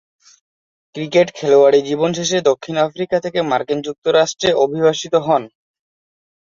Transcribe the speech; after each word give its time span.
Cricket 0.95 1.27
খেলোয়াড়ী 1.37 1.79
জীবন 1.89 2.09
শেষে 2.17 2.37
দক্ষিণ 2.49 2.75
আফ্রিকা 2.85 3.17
থেকে 3.25 3.39
মার্কিন 3.51 3.79
যুক্তরাষ্ট্রে 3.87 4.49
অভিবাসিত 4.63 5.13
হন। 5.25 5.43